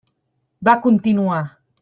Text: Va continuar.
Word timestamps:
Va 0.69 0.75
continuar. 0.87 1.45